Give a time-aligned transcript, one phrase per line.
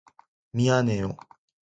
[0.55, 1.13] 미안해요.